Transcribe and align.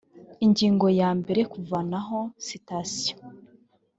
ingingo 0.45 0.85
ya 0.99 1.09
mbere 1.19 1.41
kuvanaho 1.51 2.19
sitasiyo 2.45 3.15